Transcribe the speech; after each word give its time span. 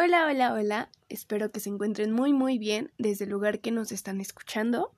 Hola, 0.00 0.28
hola, 0.28 0.52
hola. 0.52 0.90
Espero 1.08 1.50
que 1.50 1.58
se 1.58 1.70
encuentren 1.70 2.12
muy, 2.12 2.32
muy 2.32 2.56
bien 2.56 2.92
desde 2.98 3.24
el 3.24 3.32
lugar 3.32 3.58
que 3.58 3.72
nos 3.72 3.90
están 3.90 4.20
escuchando. 4.20 4.94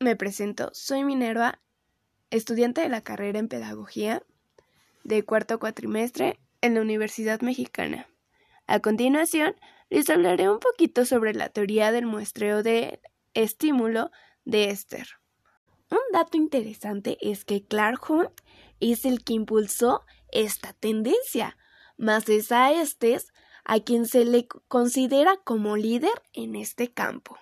Me 0.00 0.16
presento, 0.16 0.68
soy 0.74 1.02
Minerva, 1.02 1.62
estudiante 2.28 2.82
de 2.82 2.90
la 2.90 3.00
carrera 3.00 3.38
en 3.38 3.48
Pedagogía 3.48 4.22
de 5.02 5.24
cuarto 5.24 5.58
cuatrimestre 5.58 6.38
en 6.60 6.74
la 6.74 6.82
Universidad 6.82 7.40
Mexicana. 7.40 8.06
A 8.66 8.80
continuación, 8.80 9.56
les 9.88 10.10
hablaré 10.10 10.50
un 10.50 10.58
poquito 10.58 11.06
sobre 11.06 11.32
la 11.32 11.48
teoría 11.48 11.90
del 11.90 12.04
muestreo 12.04 12.62
de 12.62 13.00
estímulo 13.32 14.10
de 14.44 14.68
Esther. 14.68 15.08
Un 15.90 16.00
dato 16.12 16.36
interesante 16.36 17.16
es 17.22 17.46
que 17.46 17.64
Clark 17.64 18.10
Hunt 18.10 18.42
es 18.78 19.06
el 19.06 19.24
que 19.24 19.32
impulsó 19.32 20.04
esta 20.30 20.74
tendencia, 20.74 21.56
más 21.96 22.28
es 22.28 22.52
a 22.52 22.72
Estes 22.72 23.32
a 23.66 23.80
quien 23.80 24.06
se 24.06 24.24
le 24.24 24.46
considera 24.68 25.36
como 25.44 25.76
líder 25.76 26.22
en 26.32 26.54
este 26.54 26.92
campo. 26.92 27.36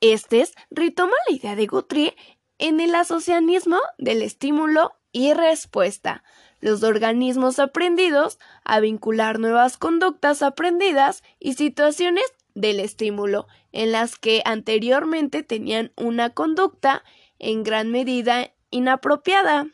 Estes 0.00 0.52
retoma 0.70 1.14
la 1.28 1.36
idea 1.36 1.56
de 1.56 1.66
Guthrie 1.66 2.16
en 2.58 2.80
el 2.80 2.94
asocianismo 2.94 3.78
del 3.96 4.22
estímulo 4.22 4.92
y 5.12 5.32
respuesta, 5.32 6.24
los 6.60 6.82
organismos 6.82 7.60
aprendidos 7.60 8.38
a 8.64 8.80
vincular 8.80 9.38
nuevas 9.38 9.78
conductas 9.78 10.42
aprendidas 10.42 11.22
y 11.38 11.54
situaciones 11.54 12.24
del 12.54 12.80
estímulo 12.80 13.46
en 13.70 13.92
las 13.92 14.16
que 14.16 14.42
anteriormente 14.44 15.44
tenían 15.44 15.92
una 15.96 16.30
conducta 16.30 17.04
en 17.38 17.62
gran 17.62 17.92
medida 17.92 18.52
inapropiada. 18.70 19.68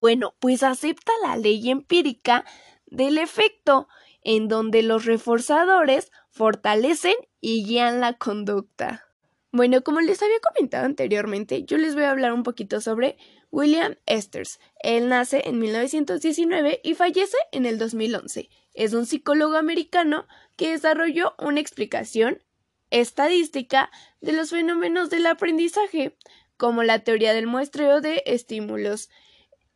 Bueno, 0.00 0.34
pues 0.40 0.62
acepta 0.62 1.12
la 1.22 1.36
ley 1.36 1.68
empírica 1.70 2.46
del 2.86 3.18
efecto, 3.18 3.88
en 4.22 4.48
donde 4.48 4.82
los 4.82 5.04
reforzadores 5.04 6.10
fortalecen 6.30 7.14
y 7.40 7.64
guían 7.64 8.00
la 8.00 8.14
conducta. 8.14 9.04
Bueno, 9.50 9.82
como 9.82 10.00
les 10.00 10.22
había 10.22 10.40
comentado 10.40 10.84
anteriormente, 10.84 11.64
yo 11.64 11.78
les 11.78 11.94
voy 11.94 12.04
a 12.04 12.10
hablar 12.10 12.32
un 12.32 12.42
poquito 12.42 12.80
sobre 12.80 13.16
William 13.50 13.96
Esters. 14.04 14.60
Él 14.80 15.08
nace 15.08 15.42
en 15.48 15.58
1919 15.58 16.80
y 16.84 16.94
fallece 16.94 17.36
en 17.52 17.64
el 17.64 17.78
2011. 17.78 18.50
Es 18.74 18.92
un 18.92 19.06
psicólogo 19.06 19.56
americano 19.56 20.26
que 20.56 20.70
desarrolló 20.70 21.34
una 21.38 21.60
explicación 21.60 22.42
estadística 22.90 23.90
de 24.20 24.32
los 24.32 24.50
fenómenos 24.50 25.10
del 25.10 25.26
aprendizaje, 25.26 26.16
como 26.56 26.82
la 26.82 26.98
teoría 27.00 27.32
del 27.32 27.46
muestreo 27.46 28.00
de 28.00 28.22
estímulos, 28.26 29.08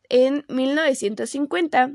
en 0.09 0.45
1950, 0.49 1.93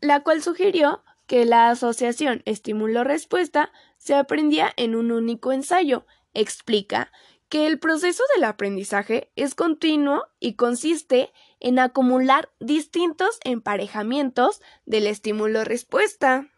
la 0.00 0.22
cual 0.22 0.42
sugirió 0.42 1.02
que 1.26 1.44
la 1.44 1.70
asociación 1.70 2.42
estímulo-respuesta 2.44 3.72
se 3.98 4.14
aprendía 4.14 4.72
en 4.76 4.94
un 4.94 5.12
único 5.12 5.52
ensayo. 5.52 6.06
Explica 6.34 7.10
que 7.48 7.66
el 7.66 7.78
proceso 7.78 8.22
del 8.34 8.44
aprendizaje 8.44 9.30
es 9.36 9.54
continuo 9.54 10.26
y 10.40 10.54
consiste 10.54 11.32
en 11.60 11.78
acumular 11.78 12.50
distintos 12.60 13.38
emparejamientos 13.44 14.60
del 14.84 15.06
estímulo-respuesta. 15.06 16.48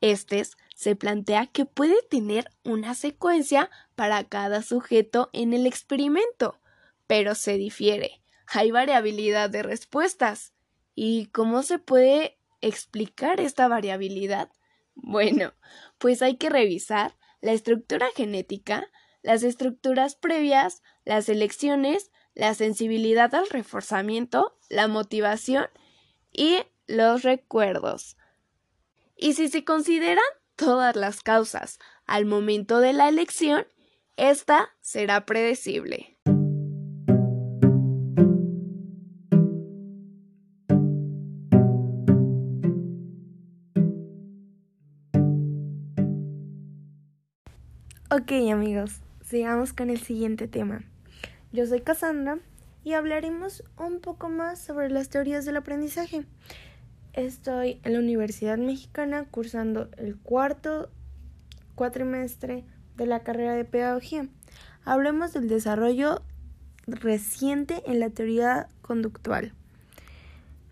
Este 0.00 0.44
se 0.74 0.94
plantea 0.94 1.46
que 1.46 1.64
puede 1.64 1.96
tener 2.08 2.50
una 2.62 2.94
secuencia 2.94 3.70
para 3.96 4.24
cada 4.24 4.62
sujeto 4.62 5.28
en 5.32 5.52
el 5.52 5.66
experimento, 5.66 6.60
pero 7.06 7.34
se 7.34 7.54
difiere. 7.54 8.22
Hay 8.46 8.70
variabilidad 8.70 9.50
de 9.50 9.62
respuestas. 9.62 10.52
¿Y 10.94 11.26
cómo 11.26 11.62
se 11.62 11.78
puede 11.78 12.37
explicar 12.60 13.40
esta 13.40 13.68
variabilidad? 13.68 14.50
Bueno, 14.94 15.54
pues 15.98 16.22
hay 16.22 16.36
que 16.36 16.50
revisar 16.50 17.16
la 17.40 17.52
estructura 17.52 18.08
genética, 18.14 18.90
las 19.22 19.42
estructuras 19.42 20.16
previas, 20.16 20.82
las 21.04 21.28
elecciones, 21.28 22.10
la 22.34 22.54
sensibilidad 22.54 23.34
al 23.34 23.48
reforzamiento, 23.48 24.56
la 24.68 24.88
motivación 24.88 25.66
y 26.32 26.58
los 26.86 27.22
recuerdos. 27.22 28.16
Y 29.16 29.34
si 29.34 29.48
se 29.48 29.64
consideran 29.64 30.24
todas 30.56 30.96
las 30.96 31.22
causas 31.22 31.78
al 32.06 32.24
momento 32.24 32.80
de 32.80 32.92
la 32.92 33.08
elección, 33.08 33.66
esta 34.16 34.70
será 34.80 35.26
predecible. 35.26 36.17
Ok 48.10 48.32
amigos, 48.50 49.02
sigamos 49.22 49.74
con 49.74 49.90
el 49.90 50.00
siguiente 50.00 50.48
tema. 50.48 50.82
Yo 51.52 51.66
soy 51.66 51.82
Cassandra 51.82 52.38
y 52.82 52.94
hablaremos 52.94 53.64
un 53.76 54.00
poco 54.00 54.30
más 54.30 54.58
sobre 54.58 54.88
las 54.88 55.10
teorías 55.10 55.44
del 55.44 55.58
aprendizaje. 55.58 56.24
Estoy 57.12 57.82
en 57.84 57.92
la 57.92 57.98
Universidad 57.98 58.56
Mexicana 58.56 59.26
cursando 59.30 59.90
el 59.98 60.16
cuarto 60.16 60.88
cuatrimestre 61.74 62.64
de 62.96 63.04
la 63.04 63.22
carrera 63.22 63.52
de 63.52 63.66
pedagogía. 63.66 64.26
Hablemos 64.86 65.34
del 65.34 65.46
desarrollo 65.46 66.22
reciente 66.86 67.82
en 67.84 68.00
la 68.00 68.08
teoría 68.08 68.70
conductual. 68.80 69.52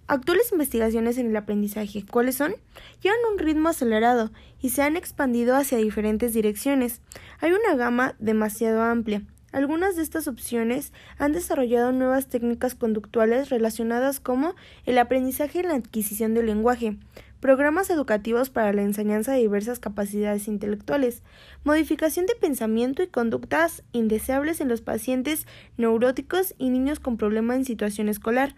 Actuales 0.09 0.53
investigaciones 0.53 1.19
en 1.19 1.27
el 1.27 1.37
aprendizaje, 1.37 2.05
¿cuáles 2.09 2.37
son? 2.37 2.55
Llevan 3.03 3.19
un 3.33 3.41
ritmo 3.41 3.71
acelerado 3.71 4.31
y 4.63 4.71
se 4.71 4.83
han 4.83 4.97
expandido 4.97 5.57
hacia 5.57 5.79
diferentes 5.79 6.33
direcciones. 6.33 7.01
Hay 7.41 7.51
una 7.51 7.75
gama 7.75 8.15
demasiado 8.21 8.83
amplia. 8.83 9.23
Algunas 9.51 9.97
de 9.97 10.03
estas 10.03 10.29
opciones 10.29 10.93
han 11.19 11.33
desarrollado 11.33 11.91
nuevas 11.91 12.29
técnicas 12.29 12.77
conductuales 12.77 13.49
relacionadas 13.49 14.21
como 14.21 14.55
el 14.85 14.99
aprendizaje 14.99 15.59
y 15.59 15.63
la 15.63 15.75
adquisición 15.75 16.35
del 16.35 16.47
lenguaje, 16.47 16.97
programas 17.41 17.91
educativos 17.91 18.49
para 18.49 18.73
la 18.73 18.83
enseñanza 18.83 19.33
de 19.33 19.39
diversas 19.39 19.81
capacidades 19.81 20.47
intelectuales, 20.47 21.25
modificación 21.65 22.27
de 22.27 22.37
pensamiento 22.37 23.03
y 23.03 23.09
conductas 23.09 23.83
indeseables 23.91 24.61
en 24.61 24.69
los 24.69 24.83
pacientes 24.83 25.47
neuróticos 25.77 26.55
y 26.59 26.71
niños 26.71 27.01
con 27.01 27.17
problemas 27.17 27.57
en 27.57 27.65
situación 27.65 28.09
escolar, 28.09 28.55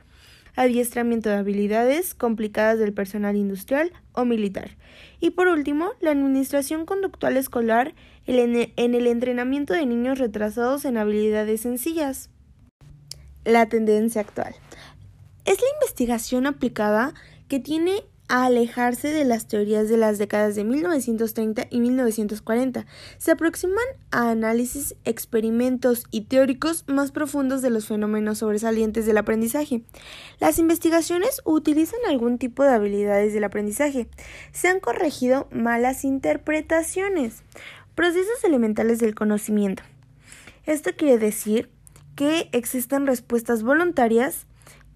adiestramiento 0.59 1.29
de 1.29 1.37
habilidades 1.37 2.15
complicadas 2.15 2.81
del 2.81 2.93
personal 2.93 3.37
industrial 3.37 3.93
o 4.13 4.25
militar. 4.25 4.77
Y 5.21 5.31
por 5.31 5.47
último, 5.47 5.93
la 6.01 6.11
administración 6.11 6.85
conductual 6.85 7.37
escolar 7.37 7.95
en 8.27 8.95
el 8.95 9.07
entrenamiento 9.07 9.73
de 9.73 9.87
niños 9.87 10.19
retrasados 10.19 10.85
en 10.85 10.97
habilidades 10.97 11.61
sencillas. 11.61 12.31
La 13.45 13.69
tendencia 13.69 14.21
actual. 14.21 14.55
Es 15.45 15.61
la 15.61 15.69
investigación 15.81 16.47
aplicada 16.47 17.15
que 17.47 17.61
tiene 17.61 18.03
a 18.28 18.44
alejarse 18.44 19.09
de 19.09 19.25
las 19.25 19.49
teorías 19.49 19.89
de 19.89 19.97
las 19.97 20.19
décadas 20.19 20.55
de 20.55 20.65
1930 20.65 21.66
y 21.71 21.81
1940. 21.81 22.87
Se 23.16 23.31
aproximan 23.31 23.84
a 24.11 24.31
análisis, 24.31 24.94
experimentos 25.05 26.05
y 26.11 26.22
teóricos 26.22 26.84
más 26.87 27.11
profundos 27.11 27.62
de 27.62 27.71
los 27.71 27.87
fenómenos 27.87 28.39
sobresalientes 28.39 29.06
del 29.06 29.19
aprendizaje. 29.19 29.83
Las 30.41 30.59
investigaciones 30.59 31.41
utilizan 31.44 32.00
algún 32.06 32.39
tipo 32.39 32.62
de 32.62 32.71
habilidades 32.71 33.33
del 33.33 33.44
aprendizaje. 33.44 34.09
Se 34.53 34.69
han 34.69 34.81
corregido 34.81 35.49
malas 35.50 36.05
interpretaciones. 36.05 37.43
Procesos 37.95 38.45
elementales 38.45 38.99
del 38.99 39.15
conocimiento. 39.15 39.83
Esto 40.66 40.91
quiere 40.97 41.19
decir 41.19 41.71
que 42.15 42.50
existen 42.53 43.06
respuestas 43.06 43.62
voluntarias 43.62 44.47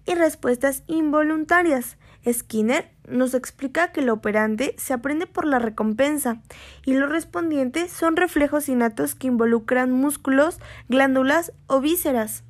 y 0.05 0.13
respuestas 0.13 0.83
involuntarias. 0.87 1.97
Skinner 2.31 2.89
nos 3.07 3.33
explica 3.33 3.91
que 3.91 4.01
lo 4.01 4.13
operante 4.13 4.75
se 4.77 4.93
aprende 4.93 5.27
por 5.27 5.45
la 5.45 5.59
recompensa 5.59 6.41
y 6.85 6.93
lo 6.93 7.07
respondiente 7.07 7.89
son 7.89 8.15
reflejos 8.15 8.69
innatos 8.69 9.15
que 9.15 9.27
involucran 9.27 9.91
músculos, 9.91 10.59
glándulas 10.87 11.51
o 11.67 11.81
vísceras. 11.81 12.43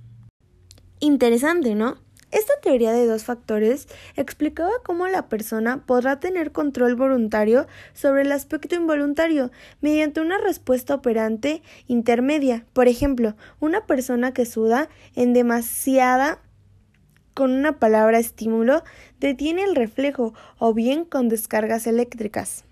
Interesante, 1.00 1.76
¿no? 1.76 1.98
Esta 2.34 2.54
teoría 2.64 2.92
de 2.92 3.06
dos 3.06 3.26
factores 3.26 3.88
explicaba 4.16 4.72
cómo 4.84 5.08
la 5.08 5.30
persona 5.30 5.86
podrá 5.86 6.20
tener 6.20 6.52
control 6.52 6.96
voluntario 6.96 7.68
sobre 7.94 8.24
el 8.24 8.32
aspecto 8.32 8.74
involuntario 8.74 9.52
mediante 9.82 10.20
una 10.20 10.40
respuesta 10.40 10.96
operante 10.96 11.62
intermedia. 11.86 12.66
Por 12.74 12.88
ejemplo, 12.88 13.36
una 13.60 13.86
persona 13.86 14.34
que 14.34 14.48
suda 14.48 14.90
en 15.16 15.34
demasiada 15.34 16.40
con 17.34 17.52
una 17.52 17.80
palabra 17.80 18.20
estímulo 18.20 18.84
detiene 19.20 19.64
el 19.64 19.76
reflejo 19.76 20.34
o 20.58 20.74
bien 20.74 21.06
con 21.06 21.30
descargas 21.30 21.88
eléctricas. 21.88 22.66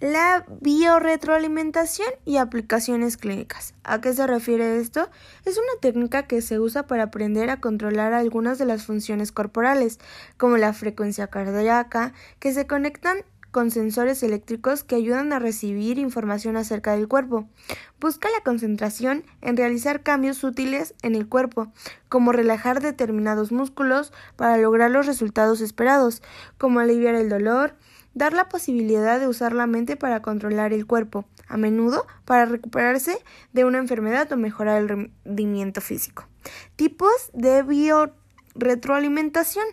La 0.00 0.44
biorretroalimentación 0.60 2.08
y 2.24 2.36
aplicaciones 2.36 3.16
clínicas. 3.16 3.74
¿A 3.82 4.00
qué 4.00 4.12
se 4.12 4.28
refiere 4.28 4.78
esto? 4.78 5.10
Es 5.44 5.58
una 5.58 5.80
técnica 5.80 6.28
que 6.28 6.40
se 6.40 6.60
usa 6.60 6.86
para 6.86 7.04
aprender 7.04 7.50
a 7.50 7.60
controlar 7.60 8.12
algunas 8.12 8.58
de 8.58 8.64
las 8.64 8.84
funciones 8.84 9.32
corporales, 9.32 9.98
como 10.36 10.56
la 10.56 10.72
frecuencia 10.72 11.26
cardíaca, 11.26 12.12
que 12.38 12.52
se 12.52 12.68
conectan 12.68 13.24
con 13.58 13.72
sensores 13.72 14.22
eléctricos 14.22 14.84
que 14.84 14.94
ayudan 14.94 15.32
a 15.32 15.40
recibir 15.40 15.98
información 15.98 16.56
acerca 16.56 16.92
del 16.92 17.08
cuerpo. 17.08 17.48
Busca 17.98 18.28
la 18.30 18.44
concentración 18.44 19.24
en 19.40 19.56
realizar 19.56 20.04
cambios 20.04 20.44
útiles 20.44 20.94
en 21.02 21.16
el 21.16 21.28
cuerpo, 21.28 21.72
como 22.08 22.30
relajar 22.30 22.80
determinados 22.80 23.50
músculos 23.50 24.12
para 24.36 24.58
lograr 24.58 24.92
los 24.92 25.06
resultados 25.06 25.60
esperados, 25.60 26.22
como 26.56 26.78
aliviar 26.78 27.16
el 27.16 27.28
dolor, 27.28 27.74
dar 28.14 28.32
la 28.32 28.48
posibilidad 28.48 29.18
de 29.18 29.26
usar 29.26 29.52
la 29.52 29.66
mente 29.66 29.96
para 29.96 30.22
controlar 30.22 30.72
el 30.72 30.86
cuerpo, 30.86 31.24
a 31.48 31.56
menudo 31.56 32.06
para 32.24 32.44
recuperarse 32.44 33.18
de 33.52 33.64
una 33.64 33.78
enfermedad 33.78 34.30
o 34.30 34.36
mejorar 34.36 34.82
el 34.82 34.88
rendimiento 34.88 35.80
físico. 35.80 36.28
Tipos 36.76 37.32
de 37.32 37.64
biorretroalimentación. 37.64 39.66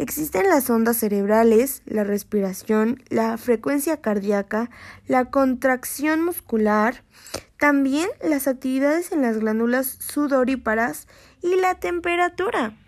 Existen 0.00 0.48
las 0.48 0.70
ondas 0.70 0.96
cerebrales, 0.96 1.82
la 1.84 2.04
respiración, 2.04 3.02
la 3.10 3.36
frecuencia 3.36 4.00
cardíaca, 4.00 4.70
la 5.06 5.26
contracción 5.26 6.24
muscular, 6.24 7.04
también 7.58 8.08
las 8.22 8.48
actividades 8.48 9.12
en 9.12 9.20
las 9.20 9.36
glándulas 9.36 9.98
sudoríparas 10.00 11.06
y 11.42 11.54
la 11.56 11.74
temperatura. 11.74 12.78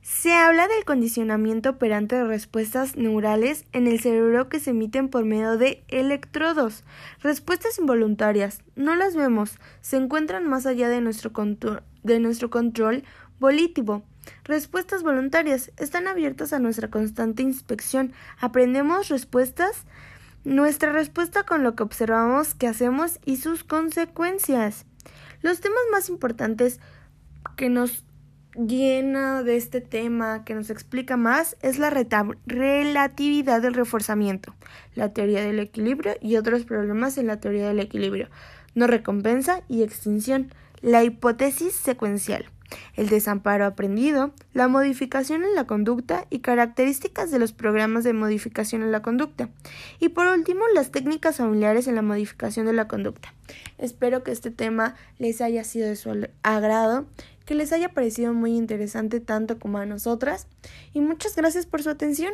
Se 0.00 0.32
habla 0.32 0.66
del 0.66 0.86
condicionamiento 0.86 1.68
operante 1.68 2.16
de 2.16 2.24
respuestas 2.24 2.96
neurales 2.96 3.66
en 3.72 3.86
el 3.86 4.00
cerebro 4.00 4.48
que 4.48 4.58
se 4.58 4.70
emiten 4.70 5.10
por 5.10 5.26
medio 5.26 5.58
de 5.58 5.84
electrodos. 5.88 6.82
Respuestas 7.20 7.78
involuntarias, 7.78 8.62
no 8.74 8.94
las 8.96 9.14
vemos, 9.14 9.58
se 9.82 9.98
encuentran 9.98 10.48
más 10.48 10.64
allá 10.64 10.88
de 10.88 11.02
nuestro, 11.02 11.30
de 12.02 12.20
nuestro 12.20 12.48
control 12.48 13.04
volitivo. 13.38 14.02
Respuestas 14.44 15.02
voluntarias 15.02 15.72
están 15.76 16.08
abiertas 16.08 16.52
a 16.52 16.58
nuestra 16.58 16.88
constante 16.88 17.42
inspección. 17.42 18.12
Aprendemos 18.40 19.08
respuestas, 19.08 19.84
nuestra 20.44 20.92
respuesta 20.92 21.44
con 21.44 21.62
lo 21.62 21.74
que 21.74 21.82
observamos 21.82 22.54
que 22.54 22.68
hacemos 22.68 23.18
y 23.24 23.36
sus 23.36 23.64
consecuencias. 23.64 24.86
Los 25.42 25.60
temas 25.60 25.82
más 25.90 26.08
importantes 26.08 26.80
que 27.56 27.68
nos 27.68 28.04
llena 28.54 29.42
de 29.42 29.56
este 29.56 29.80
tema 29.80 30.44
que 30.44 30.54
nos 30.54 30.70
explica 30.70 31.16
más 31.16 31.56
es 31.60 31.78
la 31.78 31.90
relatividad 31.90 33.60
del 33.60 33.74
reforzamiento, 33.74 34.54
la 34.94 35.12
teoría 35.12 35.42
del 35.42 35.58
equilibrio 35.58 36.14
y 36.20 36.36
otros 36.36 36.64
problemas 36.64 37.18
en 37.18 37.26
la 37.26 37.40
teoría 37.40 37.68
del 37.68 37.80
equilibrio, 37.80 38.28
no 38.74 38.86
recompensa 38.86 39.62
y 39.68 39.82
extinción, 39.82 40.52
la 40.82 41.02
hipótesis 41.02 41.74
secuencial, 41.74 42.46
el 42.94 43.08
desamparo 43.08 43.66
aprendido, 43.66 44.32
la 44.52 44.68
modificación 44.68 45.44
en 45.44 45.54
la 45.54 45.66
conducta 45.66 46.26
y 46.30 46.40
características 46.40 47.30
de 47.30 47.38
los 47.38 47.52
programas 47.52 48.04
de 48.04 48.12
modificación 48.12 48.82
en 48.82 48.92
la 48.92 49.02
conducta, 49.02 49.48
y 50.00 50.10
por 50.10 50.26
último 50.26 50.64
las 50.74 50.90
técnicas 50.90 51.36
familiares 51.36 51.86
en 51.86 51.94
la 51.94 52.02
modificación 52.02 52.66
de 52.66 52.72
la 52.72 52.88
conducta. 52.88 53.34
Espero 53.78 54.22
que 54.22 54.32
este 54.32 54.50
tema 54.50 54.94
les 55.18 55.40
haya 55.40 55.64
sido 55.64 55.88
de 55.88 55.96
su 55.96 56.10
agrado 56.42 57.06
que 57.44 57.54
les 57.54 57.72
haya 57.72 57.90
parecido 57.90 58.32
muy 58.32 58.56
interesante 58.56 59.20
tanto 59.20 59.58
como 59.58 59.78
a 59.78 59.86
nosotras 59.86 60.46
y 60.92 61.00
muchas 61.00 61.36
gracias 61.36 61.66
por 61.66 61.82
su 61.82 61.90
atención. 61.90 62.32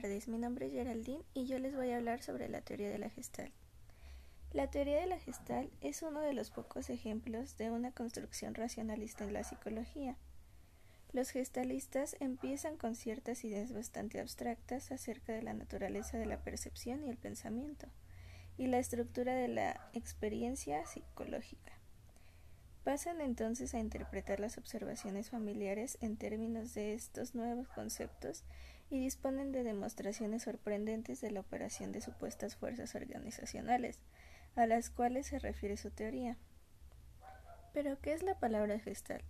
Mi 0.00 0.38
nombre 0.38 0.66
es 0.66 0.72
Geraldine 0.72 1.24
y 1.34 1.46
yo 1.46 1.58
les 1.58 1.74
voy 1.74 1.90
a 1.90 1.96
hablar 1.96 2.22
sobre 2.22 2.48
la 2.48 2.60
teoría 2.60 2.88
de 2.88 2.98
la 2.98 3.10
gestal. 3.10 3.50
La 4.52 4.70
teoría 4.70 5.00
de 5.00 5.08
la 5.08 5.18
gestal 5.18 5.72
es 5.80 6.02
uno 6.02 6.20
de 6.20 6.34
los 6.34 6.50
pocos 6.50 6.88
ejemplos 6.88 7.58
de 7.58 7.72
una 7.72 7.90
construcción 7.90 8.54
racionalista 8.54 9.24
en 9.24 9.32
la 9.32 9.42
psicología. 9.42 10.16
Los 11.12 11.30
gestalistas 11.30 12.14
empiezan 12.20 12.76
con 12.76 12.94
ciertas 12.94 13.42
ideas 13.42 13.72
bastante 13.72 14.20
abstractas 14.20 14.92
acerca 14.92 15.32
de 15.32 15.42
la 15.42 15.52
naturaleza 15.52 16.16
de 16.16 16.26
la 16.26 16.44
percepción 16.44 17.02
y 17.02 17.08
el 17.08 17.16
pensamiento, 17.16 17.88
y 18.56 18.68
la 18.68 18.78
estructura 18.78 19.34
de 19.34 19.48
la 19.48 19.90
experiencia 19.94 20.86
psicológica. 20.86 21.72
Pasan 22.84 23.20
entonces 23.20 23.74
a 23.74 23.80
interpretar 23.80 24.38
las 24.38 24.58
observaciones 24.58 25.30
familiares 25.30 25.98
en 26.00 26.16
términos 26.16 26.72
de 26.74 26.94
estos 26.94 27.34
nuevos 27.34 27.66
conceptos 27.68 28.44
y 28.90 28.98
disponen 28.98 29.52
de 29.52 29.64
demostraciones 29.64 30.44
sorprendentes 30.44 31.20
de 31.20 31.30
la 31.30 31.40
operación 31.40 31.92
de 31.92 32.00
supuestas 32.00 32.56
fuerzas 32.56 32.94
organizacionales, 32.94 33.98
a 34.56 34.66
las 34.66 34.90
cuales 34.90 35.26
se 35.26 35.38
refiere 35.38 35.76
su 35.76 35.90
teoría. 35.90 36.36
Pero, 37.72 37.98
¿qué 38.00 38.12
es 38.12 38.22
la 38.22 38.38
palabra 38.38 38.78
Gestalt? 38.78 39.24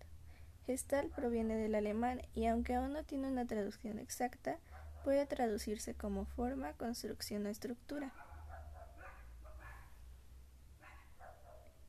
Gestalt 0.67 1.13
proviene 1.15 1.57
del 1.57 1.75
alemán 1.75 2.23
y 2.35 2.47
aunque 2.47 2.75
aún 2.75 2.93
no 2.93 3.05
tiene 3.05 3.29
una 3.29 3.47
traducción 3.47 3.99
exacta, 3.99 4.59
puede 5.03 5.27
traducirse 5.27 5.95
como 5.95 6.25
forma, 6.27 6.75
construcción 6.75 7.47
o 7.47 7.49
estructura. 7.49 8.13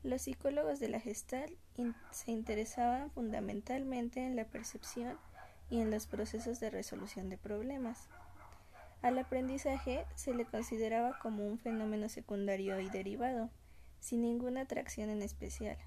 Los 0.01 0.21
psicólogos 0.21 0.80
de 0.80 0.88
la 0.88 1.01
Gestalt 1.01 1.54
se 2.12 2.31
interesaban 2.31 3.12
fundamentalmente 3.12 4.25
en 4.25 4.38
la 4.38 4.45
percepción 4.45 5.18
y 5.69 5.81
en 5.81 5.92
los 5.92 6.07
procesos 6.07 6.60
de 6.60 6.69
resolución 6.69 7.30
de 7.30 7.38
problemas. 7.38 8.07
Al 9.01 9.18
aprendizaje 9.18 10.06
se 10.16 10.33
le 10.33 10.45
consideraba 10.45 11.18
como 11.19 11.45
un 11.45 11.57
fenómeno 11.57 12.10
secundario 12.10 12.80
y 12.80 12.89
derivado, 12.89 13.50
sin 14.00 14.21
ninguna 14.21 14.62
atracción 14.62 15.10
en 15.10 15.21
especial. 15.21 15.77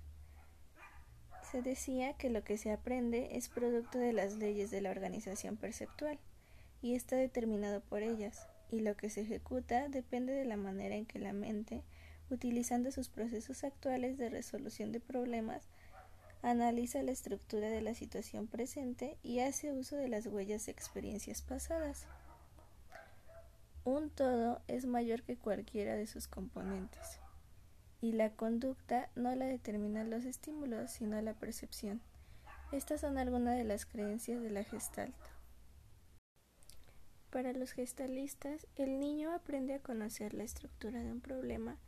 Se 1.50 1.60
decía 1.60 2.14
que 2.14 2.30
lo 2.30 2.42
que 2.44 2.56
se 2.56 2.72
aprende 2.72 3.36
es 3.36 3.50
producto 3.50 3.98
de 3.98 4.14
las 4.14 4.36
leyes 4.36 4.70
de 4.70 4.80
la 4.80 4.90
organización 4.90 5.56
perceptual 5.56 6.18
y 6.80 6.94
está 6.94 7.16
determinado 7.16 7.80
por 7.80 8.02
ellas, 8.02 8.48
y 8.70 8.80
lo 8.80 8.96
que 8.96 9.10
se 9.10 9.20
ejecuta 9.20 9.88
depende 9.88 10.32
de 10.32 10.46
la 10.46 10.56
manera 10.56 10.94
en 10.96 11.04
que 11.04 11.18
la 11.18 11.34
mente, 11.34 11.82
utilizando 12.30 12.90
sus 12.90 13.10
procesos 13.10 13.64
actuales 13.64 14.16
de 14.16 14.30
resolución 14.30 14.92
de 14.92 15.00
problemas, 15.00 15.68
analiza 16.42 17.02
la 17.02 17.12
estructura 17.12 17.68
de 17.68 17.80
la 17.80 17.94
situación 17.94 18.48
presente 18.48 19.16
y 19.22 19.40
hace 19.40 19.72
uso 19.72 19.96
de 19.96 20.08
las 20.08 20.26
huellas 20.26 20.66
de 20.66 20.72
experiencias 20.72 21.40
pasadas. 21.40 22.06
Un 23.84 24.10
todo 24.10 24.60
es 24.68 24.84
mayor 24.84 25.22
que 25.22 25.36
cualquiera 25.36 25.94
de 25.94 26.06
sus 26.06 26.28
componentes, 26.28 27.18
y 28.00 28.12
la 28.12 28.30
conducta 28.30 29.08
no 29.14 29.34
la 29.34 29.46
determinan 29.46 30.10
los 30.10 30.24
estímulos, 30.24 30.90
sino 30.90 31.20
la 31.22 31.34
percepción. 31.34 32.00
Estas 32.72 33.00
son 33.00 33.18
algunas 33.18 33.56
de 33.56 33.64
las 33.64 33.86
creencias 33.86 34.40
de 34.42 34.50
la 34.50 34.64
gestalt. 34.64 35.14
Para 37.30 37.52
los 37.52 37.72
gestalistas, 37.72 38.66
el 38.76 39.00
niño 39.00 39.32
aprende 39.32 39.74
a 39.74 39.78
conocer 39.78 40.34
la 40.34 40.44
estructura 40.44 41.00
de 41.00 41.10
un 41.10 41.20
problema 41.20 41.78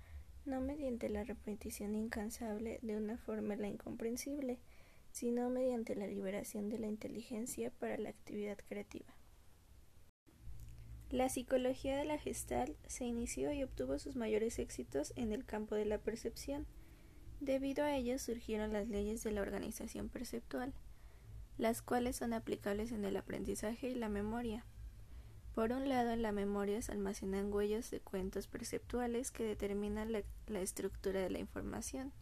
no 0.46 0.60
mediante 0.60 1.08
la 1.08 1.24
repetición 1.24 1.94
incansable 1.94 2.78
de 2.82 2.96
una 2.96 3.16
fórmula 3.16 3.66
incomprensible, 3.66 4.58
sino 5.10 5.48
mediante 5.48 5.94
la 5.94 6.06
liberación 6.06 6.68
de 6.68 6.78
la 6.78 6.86
inteligencia 6.86 7.70
para 7.70 7.96
la 7.96 8.10
actividad 8.10 8.58
creativa. 8.68 9.14
La 11.10 11.28
psicología 11.28 11.96
de 11.96 12.04
la 12.04 12.18
gestal 12.18 12.76
se 12.88 13.04
inició 13.04 13.52
y 13.52 13.62
obtuvo 13.62 13.98
sus 14.00 14.16
mayores 14.16 14.58
éxitos 14.58 15.12
en 15.14 15.32
el 15.32 15.44
campo 15.44 15.76
de 15.76 15.84
la 15.84 15.98
percepción. 15.98 16.66
Debido 17.40 17.84
a 17.84 17.94
ello 17.94 18.18
surgieron 18.18 18.72
las 18.72 18.88
leyes 18.88 19.22
de 19.22 19.30
la 19.30 19.42
organización 19.42 20.08
perceptual, 20.08 20.74
las 21.56 21.82
cuales 21.82 22.16
son 22.16 22.32
aplicables 22.32 22.90
en 22.90 23.04
el 23.04 23.16
aprendizaje 23.16 23.90
y 23.90 23.94
la 23.94 24.08
memoria. 24.08 24.64
Por 25.54 25.70
un 25.70 25.88
lado, 25.88 26.10
en 26.10 26.22
la 26.22 26.32
memoria 26.32 26.82
se 26.82 26.90
almacenan 26.90 27.52
huellas 27.52 27.88
de 27.92 28.00
cuentos 28.00 28.48
perceptuales 28.48 29.30
que 29.30 29.44
determinan 29.44 30.10
la, 30.10 30.60
estructura 30.60 31.20
de 31.20 31.30
la 31.30 31.38
información. 31.38 32.12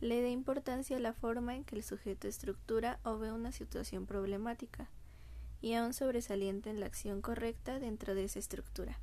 Le 0.00 0.20
da 0.20 0.28
importancia 0.28 0.98
a 0.98 1.00
la 1.00 1.14
forma 1.14 1.56
en 1.56 1.64
que 1.64 1.76
el 1.76 1.82
sujeto 1.82 2.28
estructura 2.28 3.00
o 3.02 3.18
ve 3.18 3.32
una 3.32 3.52
situación 3.52 4.04
problemática 4.04 4.90
y 5.62 5.72
aún 5.72 5.94
sobresaliente 5.94 6.68
en 6.68 6.80
la 6.80 6.86
acción 6.86 7.22
correcta 7.22 7.78
dentro 7.78 8.14
de 8.14 8.24
esa 8.24 8.38
estructura. 8.38 8.98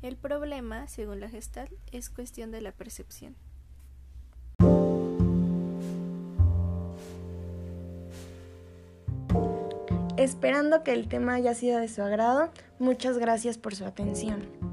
El 0.00 0.16
problema, 0.16 0.88
según 0.88 1.20
la 1.20 1.28
Gestalt, 1.28 1.72
es 1.92 2.08
cuestión 2.08 2.50
de 2.50 2.62
la 2.62 2.72
percepción. 2.72 3.36
Esperando 10.20 10.82
que 10.84 10.92
el 10.92 11.08
tema 11.08 11.32
haya 11.32 11.54
sido 11.54 11.80
de 11.80 11.88
su 11.88 12.02
agrado, 12.02 12.50
muchas 12.78 13.16
gracias 13.16 13.56
por 13.56 13.74
su 13.74 13.86
atención. 13.86 14.69